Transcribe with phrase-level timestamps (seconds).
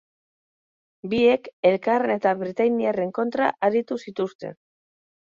[1.09, 4.57] Biek elkarren eta britainiarren kontra aritu zituzten.